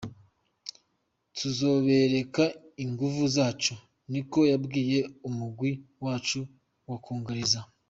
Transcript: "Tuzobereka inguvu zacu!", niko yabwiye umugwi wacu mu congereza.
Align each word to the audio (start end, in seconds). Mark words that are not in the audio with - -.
"Tuzobereka 1.37 2.43
inguvu 2.83 3.23
zacu!", 3.35 3.73
niko 4.11 4.39
yabwiye 4.51 4.99
umugwi 5.27 5.71
wacu 6.03 6.39
mu 6.87 6.95
congereza. 7.05 7.59